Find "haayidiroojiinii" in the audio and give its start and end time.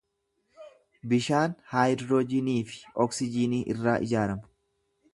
1.75-2.57